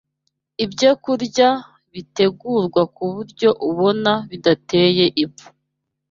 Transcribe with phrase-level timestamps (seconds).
[0.63, 1.49] Ibyokurya
[1.93, 5.49] bitegurwa ku buryo ubona bidateye ipfa